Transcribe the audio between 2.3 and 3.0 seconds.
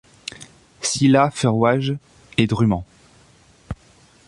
et druement.